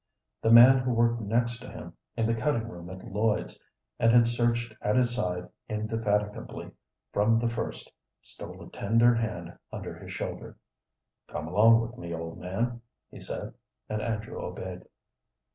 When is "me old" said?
11.99-12.39